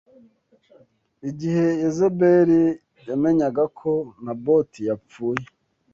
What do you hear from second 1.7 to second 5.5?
Yezebeli yamenyaga ko Naboti yapfuye